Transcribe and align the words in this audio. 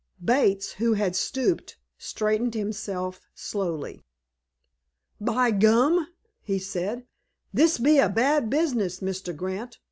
Bates, 0.25 0.71
who 0.71 0.93
had 0.93 1.15
stooped, 1.15 1.77
straightened 1.95 2.55
himself 2.55 3.21
slowly. 3.35 4.01
"By 5.19 5.51
gum!" 5.51 6.07
he 6.41 6.57
said, 6.57 7.05
"this 7.53 7.77
be 7.77 7.99
a 7.99 8.09
bad 8.09 8.49
business, 8.49 9.01
Mr. 9.01 9.35
Grant. 9.37 9.77